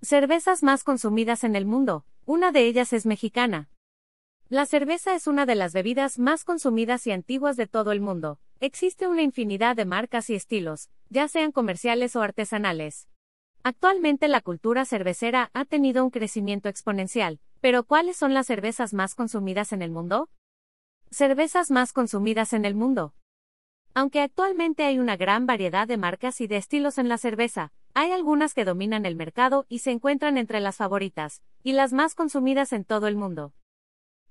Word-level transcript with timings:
Cervezas 0.00 0.62
más 0.62 0.84
consumidas 0.84 1.42
en 1.42 1.56
el 1.56 1.66
mundo. 1.66 2.04
Una 2.24 2.52
de 2.52 2.66
ellas 2.66 2.92
es 2.92 3.04
mexicana. 3.04 3.68
La 4.48 4.64
cerveza 4.64 5.14
es 5.16 5.26
una 5.26 5.44
de 5.44 5.56
las 5.56 5.72
bebidas 5.72 6.20
más 6.20 6.44
consumidas 6.44 7.06
y 7.08 7.10
antiguas 7.10 7.56
de 7.56 7.66
todo 7.66 7.90
el 7.90 8.00
mundo. 8.00 8.38
Existe 8.60 9.08
una 9.08 9.22
infinidad 9.22 9.74
de 9.74 9.84
marcas 9.86 10.30
y 10.30 10.36
estilos, 10.36 10.88
ya 11.10 11.26
sean 11.26 11.50
comerciales 11.50 12.14
o 12.14 12.22
artesanales. 12.22 13.08
Actualmente 13.64 14.28
la 14.28 14.40
cultura 14.40 14.84
cervecera 14.84 15.50
ha 15.52 15.64
tenido 15.64 16.04
un 16.04 16.10
crecimiento 16.10 16.68
exponencial, 16.68 17.40
pero 17.60 17.82
¿cuáles 17.82 18.16
son 18.16 18.34
las 18.34 18.46
cervezas 18.46 18.94
más 18.94 19.16
consumidas 19.16 19.72
en 19.72 19.82
el 19.82 19.90
mundo? 19.90 20.28
Cervezas 21.10 21.72
más 21.72 21.92
consumidas 21.92 22.52
en 22.52 22.64
el 22.64 22.76
mundo. 22.76 23.14
Aunque 23.98 24.20
actualmente 24.20 24.84
hay 24.84 25.00
una 25.00 25.16
gran 25.16 25.44
variedad 25.44 25.88
de 25.88 25.96
marcas 25.96 26.40
y 26.40 26.46
de 26.46 26.56
estilos 26.56 26.98
en 26.98 27.08
la 27.08 27.18
cerveza, 27.18 27.72
hay 27.94 28.12
algunas 28.12 28.54
que 28.54 28.64
dominan 28.64 29.04
el 29.06 29.16
mercado 29.16 29.66
y 29.68 29.80
se 29.80 29.90
encuentran 29.90 30.38
entre 30.38 30.60
las 30.60 30.76
favoritas, 30.76 31.42
y 31.64 31.72
las 31.72 31.92
más 31.92 32.14
consumidas 32.14 32.72
en 32.72 32.84
todo 32.84 33.08
el 33.08 33.16
mundo. 33.16 33.54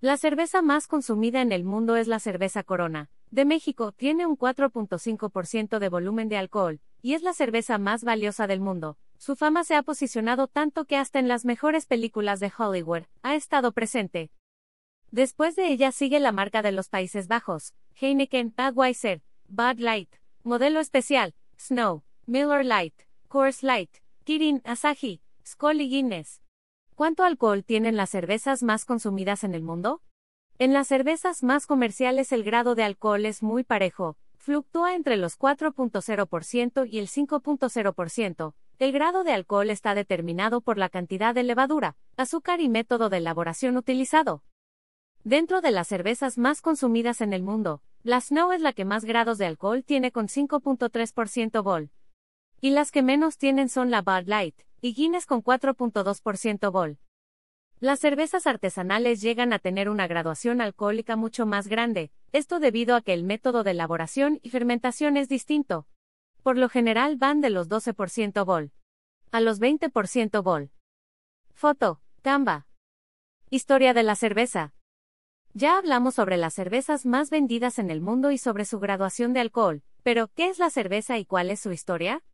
La 0.00 0.18
cerveza 0.18 0.60
más 0.60 0.86
consumida 0.86 1.40
en 1.40 1.50
el 1.50 1.64
mundo 1.64 1.96
es 1.96 2.08
la 2.08 2.18
cerveza 2.18 2.62
Corona, 2.62 3.08
de 3.30 3.46
México, 3.46 3.92
tiene 3.92 4.26
un 4.26 4.36
4.5% 4.36 5.78
de 5.78 5.88
volumen 5.88 6.28
de 6.28 6.36
alcohol, 6.36 6.82
y 7.00 7.14
es 7.14 7.22
la 7.22 7.32
cerveza 7.32 7.78
más 7.78 8.04
valiosa 8.04 8.46
del 8.46 8.60
mundo. 8.60 8.98
Su 9.16 9.34
fama 9.34 9.64
se 9.64 9.76
ha 9.76 9.82
posicionado 9.82 10.46
tanto 10.46 10.84
que 10.84 10.98
hasta 10.98 11.20
en 11.20 11.26
las 11.26 11.46
mejores 11.46 11.86
películas 11.86 12.38
de 12.38 12.52
Hollywood 12.54 13.04
ha 13.22 13.34
estado 13.34 13.72
presente. 13.72 14.30
Después 15.10 15.56
de 15.56 15.68
ella 15.68 15.90
sigue 15.90 16.20
la 16.20 16.32
marca 16.32 16.60
de 16.60 16.72
los 16.72 16.90
Países 16.90 17.28
Bajos, 17.28 17.72
Heineken, 17.98 18.52
Budweiser, 18.54 19.22
Bud 19.56 19.78
Light, 19.78 20.08
Modelo 20.42 20.80
Especial, 20.80 21.32
Snow, 21.58 22.02
Miller 22.26 22.64
Light, 22.64 22.92
Coors 23.28 23.62
Light, 23.62 23.98
Kirin, 24.24 24.60
Asahi, 24.64 25.20
Skoll 25.46 25.80
y 25.80 25.88
Guinness. 25.88 26.42
¿Cuánto 26.96 27.22
alcohol 27.22 27.64
tienen 27.64 27.94
las 27.94 28.10
cervezas 28.10 28.64
más 28.64 28.84
consumidas 28.84 29.44
en 29.44 29.54
el 29.54 29.62
mundo? 29.62 30.02
En 30.58 30.72
las 30.72 30.88
cervezas 30.88 31.44
más 31.44 31.68
comerciales 31.68 32.32
el 32.32 32.42
grado 32.42 32.74
de 32.74 32.82
alcohol 32.82 33.24
es 33.26 33.44
muy 33.44 33.62
parejo, 33.62 34.16
fluctúa 34.38 34.96
entre 34.96 35.16
los 35.16 35.38
4.0% 35.38 36.88
y 36.90 36.98
el 36.98 37.06
5.0%. 37.06 38.54
El 38.80 38.90
grado 38.90 39.22
de 39.22 39.34
alcohol 39.34 39.70
está 39.70 39.94
determinado 39.94 40.62
por 40.62 40.78
la 40.78 40.88
cantidad 40.88 41.32
de 41.32 41.44
levadura, 41.44 41.94
azúcar 42.16 42.60
y 42.60 42.68
método 42.68 43.08
de 43.08 43.18
elaboración 43.18 43.76
utilizado. 43.76 44.42
Dentro 45.22 45.60
de 45.60 45.70
las 45.70 45.86
cervezas 45.86 46.38
más 46.38 46.60
consumidas 46.60 47.20
en 47.20 47.32
el 47.32 47.44
mundo, 47.44 47.82
la 48.04 48.20
Snow 48.20 48.52
es 48.52 48.60
la 48.60 48.74
que 48.74 48.84
más 48.84 49.04
grados 49.04 49.38
de 49.38 49.46
alcohol 49.46 49.82
tiene 49.82 50.12
con 50.12 50.28
5.3% 50.28 51.62
vol. 51.62 51.90
Y 52.60 52.70
las 52.70 52.90
que 52.92 53.02
menos 53.02 53.38
tienen 53.38 53.70
son 53.70 53.90
la 53.90 54.02
Bud 54.02 54.26
Light 54.26 54.54
y 54.82 54.92
Guinness 54.92 55.24
con 55.24 55.42
4.2% 55.42 56.70
vol. 56.70 56.98
Las 57.80 58.00
cervezas 58.00 58.46
artesanales 58.46 59.22
llegan 59.22 59.54
a 59.54 59.58
tener 59.58 59.88
una 59.88 60.06
graduación 60.06 60.60
alcohólica 60.60 61.16
mucho 61.16 61.46
más 61.46 61.66
grande, 61.66 62.12
esto 62.32 62.60
debido 62.60 62.94
a 62.94 63.00
que 63.00 63.14
el 63.14 63.24
método 63.24 63.64
de 63.64 63.70
elaboración 63.70 64.38
y 64.42 64.50
fermentación 64.50 65.16
es 65.16 65.28
distinto. 65.28 65.86
Por 66.42 66.58
lo 66.58 66.68
general 66.68 67.16
van 67.16 67.40
de 67.40 67.48
los 67.48 67.70
12% 67.70 68.44
vol 68.44 68.72
a 69.34 69.40
los 69.40 69.60
20% 69.60 70.44
vol. 70.44 70.70
Foto, 71.54 72.00
Canva. 72.22 72.68
Historia 73.50 73.92
de 73.92 74.04
la 74.04 74.14
cerveza. 74.14 74.73
Ya 75.56 75.78
hablamos 75.78 76.16
sobre 76.16 76.36
las 76.36 76.52
cervezas 76.52 77.06
más 77.06 77.30
vendidas 77.30 77.78
en 77.78 77.88
el 77.88 78.00
mundo 78.00 78.32
y 78.32 78.38
sobre 78.38 78.64
su 78.64 78.80
graduación 78.80 79.32
de 79.32 79.38
alcohol, 79.38 79.84
pero 80.02 80.26
¿qué 80.34 80.48
es 80.48 80.58
la 80.58 80.68
cerveza 80.68 81.16
y 81.16 81.24
cuál 81.24 81.48
es 81.48 81.60
su 81.60 81.70
historia? 81.70 82.24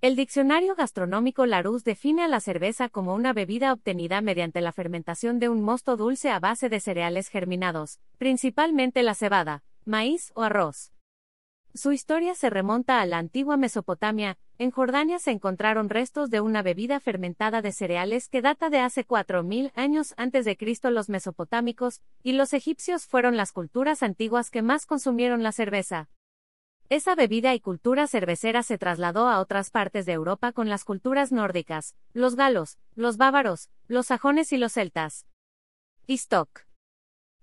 El 0.00 0.16
diccionario 0.16 0.74
gastronómico 0.74 1.46
Larousse 1.46 1.84
define 1.84 2.24
a 2.24 2.28
la 2.28 2.40
cerveza 2.40 2.88
como 2.88 3.14
una 3.14 3.32
bebida 3.32 3.72
obtenida 3.72 4.20
mediante 4.20 4.60
la 4.62 4.72
fermentación 4.72 5.38
de 5.38 5.48
un 5.48 5.62
mosto 5.62 5.96
dulce 5.96 6.28
a 6.30 6.40
base 6.40 6.68
de 6.68 6.80
cereales 6.80 7.28
germinados, 7.28 8.00
principalmente 8.18 9.04
la 9.04 9.14
cebada, 9.14 9.62
maíz 9.84 10.32
o 10.34 10.42
arroz. 10.42 10.90
Su 11.72 11.92
historia 11.92 12.34
se 12.34 12.50
remonta 12.50 13.00
a 13.00 13.06
la 13.06 13.18
antigua 13.18 13.56
Mesopotamia, 13.56 14.36
en 14.58 14.72
Jordania 14.72 15.20
se 15.20 15.30
encontraron 15.30 15.88
restos 15.88 16.28
de 16.28 16.40
una 16.40 16.62
bebida 16.62 16.98
fermentada 16.98 17.62
de 17.62 17.70
cereales 17.70 18.28
que 18.28 18.42
data 18.42 18.70
de 18.70 18.80
hace 18.80 19.06
4.000 19.06 19.70
años 19.76 20.14
antes 20.16 20.44
de 20.44 20.56
Cristo 20.56 20.90
los 20.90 21.08
mesopotámicos, 21.08 22.02
y 22.24 22.32
los 22.32 22.52
egipcios 22.54 23.06
fueron 23.06 23.36
las 23.36 23.52
culturas 23.52 24.02
antiguas 24.02 24.50
que 24.50 24.62
más 24.62 24.84
consumieron 24.84 25.44
la 25.44 25.52
cerveza. 25.52 26.10
Esa 26.88 27.14
bebida 27.14 27.54
y 27.54 27.60
cultura 27.60 28.08
cervecera 28.08 28.64
se 28.64 28.76
trasladó 28.76 29.28
a 29.28 29.38
otras 29.38 29.70
partes 29.70 30.06
de 30.06 30.12
Europa 30.12 30.50
con 30.50 30.68
las 30.68 30.82
culturas 30.82 31.30
nórdicas, 31.30 31.94
los 32.12 32.34
galos, 32.34 32.78
los 32.96 33.16
bávaros, 33.16 33.70
los 33.86 34.06
sajones 34.06 34.52
y 34.52 34.58
los 34.58 34.72
celtas. 34.72 35.24
Stock. 36.08 36.66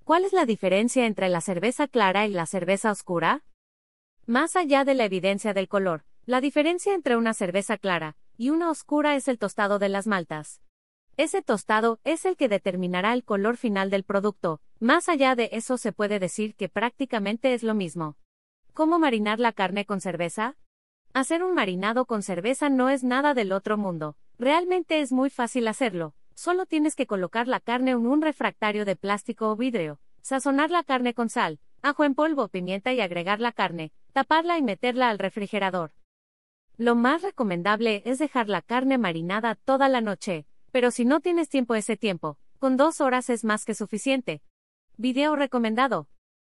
¿Cuál 0.04 0.26
es 0.26 0.34
la 0.34 0.46
diferencia 0.46 1.06
entre 1.06 1.30
la 1.30 1.40
cerveza 1.40 1.88
clara 1.88 2.26
y 2.26 2.32
la 2.32 2.46
cerveza 2.46 2.92
oscura? 2.92 3.46
Más 4.30 4.58
allá 4.58 4.84
de 4.84 4.94
la 4.94 5.06
evidencia 5.06 5.54
del 5.54 5.70
color, 5.70 6.04
la 6.26 6.42
diferencia 6.42 6.94
entre 6.94 7.16
una 7.16 7.34
cerveza 7.34 7.78
clara 7.78 8.18
y 8.36 8.50
una 8.50 8.70
oscura 8.70 9.16
es 9.16 9.30
el 9.30 9.40
tostado 9.40 9.80
de 9.80 9.88
las 9.88 10.06
maltas. 10.06 10.62
Ese 11.16 11.42
tostado 11.42 12.02
es 12.04 12.26
el 12.26 12.36
que 12.36 12.50
determinará 12.50 13.14
el 13.14 13.24
color 13.24 13.56
final 13.56 13.90
del 13.90 14.04
producto, 14.04 14.60
más 14.82 15.08
allá 15.08 15.36
de 15.36 15.48
eso 15.54 15.78
se 15.78 15.94
puede 15.94 16.20
decir 16.20 16.56
que 16.56 16.68
prácticamente 16.68 17.54
es 17.54 17.64
lo 17.64 17.74
mismo. 17.74 18.18
¿Cómo 18.74 19.00
marinar 19.00 19.40
la 19.40 19.54
carne 19.54 19.86
con 19.86 20.02
cerveza? 20.02 20.58
Hacer 21.14 21.42
un 21.42 21.54
marinado 21.54 22.06
con 22.06 22.22
cerveza 22.22 22.70
no 22.70 22.90
es 22.90 23.06
nada 23.06 23.34
del 23.34 23.54
otro 23.54 23.78
mundo, 23.78 24.18
realmente 24.38 25.00
es 25.00 25.14
muy 25.14 25.30
fácil 25.30 25.70
hacerlo, 25.70 26.16
solo 26.36 26.66
tienes 26.66 26.98
que 26.98 27.08
colocar 27.08 27.48
la 27.48 27.62
carne 27.62 27.92
en 27.92 28.06
un 28.06 28.22
refractario 28.22 28.84
de 28.84 28.98
plástico 28.98 29.50
o 29.50 29.56
vidrio, 29.56 30.02
sazonar 30.22 30.70
la 30.70 30.84
carne 30.84 31.14
con 31.14 31.30
sal, 31.30 31.62
ajo 31.82 32.04
en 32.04 32.14
polvo, 32.14 32.50
pimienta 32.50 32.92
y 32.92 33.00
agregar 33.00 33.40
la 33.40 33.54
carne, 33.54 33.94
taparla 34.18 34.58
y 34.58 34.64
meterla 34.64 35.10
al 35.10 35.20
refrigerador. 35.20 35.92
Lo 36.76 36.96
más 36.96 37.22
recomendable 37.22 38.02
es 38.04 38.18
dejar 38.18 38.50
la 38.50 38.64
carne 38.64 38.98
marinada 38.98 39.54
toda 39.54 39.90
la 39.90 40.02
noche, 40.02 40.48
pero 40.72 40.90
si 40.90 41.06
no 41.06 41.20
tienes 41.20 41.50
tiempo 41.50 41.76
ese 41.76 41.98
tiempo, 41.98 42.40
con 42.58 42.78
dos 42.78 43.00
horas 43.00 43.30
es 43.30 43.44
más 43.44 43.64
que 43.64 43.76
suficiente. 43.76 44.42
Video 44.98 45.36
recomendado. 45.36 46.08